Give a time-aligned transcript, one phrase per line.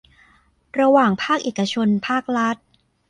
[0.79, 2.57] ระหว่างภาคเอกชนภาครัฐ